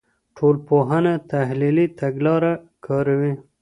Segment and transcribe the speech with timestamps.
[0.37, 2.53] ټولنپوهنه تحلیلي تګلاره
[2.85, 3.33] کاروي.